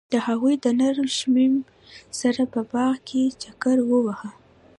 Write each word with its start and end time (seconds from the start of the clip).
هغوی 0.27 0.55
د 0.63 0.65
نرم 0.79 1.07
شمیم 1.17 1.55
سره 2.19 2.41
په 2.53 2.59
باغ 2.71 2.95
کې 3.07 3.21
چکر 3.41 3.77
وواهه. 3.89 4.29